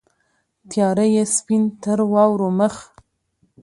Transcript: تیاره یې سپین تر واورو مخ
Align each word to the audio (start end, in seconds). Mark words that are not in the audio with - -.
تیاره 0.69 1.05
یې 1.13 1.23
سپین 1.35 1.63
تر 1.81 1.99
واورو 2.11 2.49
مخ 2.59 2.75